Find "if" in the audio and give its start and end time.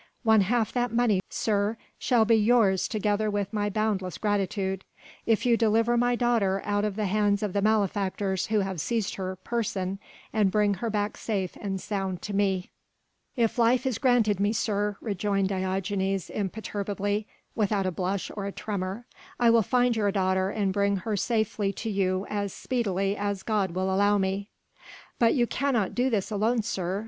5.27-5.45, 13.35-13.59